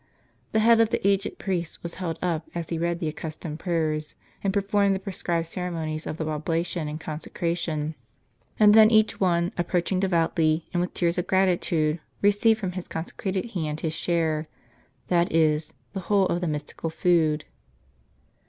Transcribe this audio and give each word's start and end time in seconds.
The 0.51 0.57
head 0.61 0.79
of 0.79 0.89
the 0.89 1.07
aged 1.07 1.37
priest 1.37 1.83
was 1.83 1.93
held 2.01 2.17
up 2.23 2.49
as 2.55 2.69
he 2.69 2.79
read 2.79 2.97
the 2.97 3.07
accustomed 3.07 3.59
prayers, 3.59 4.15
and 4.43 4.51
per 4.51 4.63
formed 4.63 4.95
the 4.95 4.99
prescribed 4.99 5.45
ceremonies 5.45 6.07
of 6.07 6.17
the 6.17 6.27
oblation 6.27 6.87
and 6.87 6.99
conse 6.99 7.29
cration. 7.31 7.93
And 8.59 8.73
then 8.73 8.89
each 8.89 9.19
one, 9.19 9.51
approaching 9.59 9.99
devoutly, 9.99 10.65
and 10.73 10.81
with 10.81 10.95
tears 10.95 11.19
of 11.19 11.27
gratitude, 11.27 11.99
received 12.23 12.59
from 12.59 12.71
his 12.71 12.87
consecrated 12.87 13.51
hand 13.51 13.81
his 13.81 13.93
share,— 13.93 14.47
that 15.09 15.31
is, 15.31 15.71
the 15.93 15.99
whole 15.99 16.25
of 16.25 16.41
the 16.41 16.47
Mystical 16.47 16.89
Food. 16.89 17.45